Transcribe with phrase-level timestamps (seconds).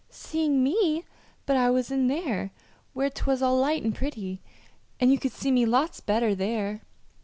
[0.09, 1.05] "Seeing me!
[1.45, 2.49] But I was in there,
[2.93, 4.41] where 'twas all light and pretty,
[4.99, 6.81] and you could see me lots better there!"